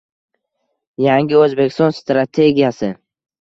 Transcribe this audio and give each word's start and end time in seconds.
Yangi 1.05 1.37
O‘zbekiston 1.41 1.93
strategiyasi 1.99 2.91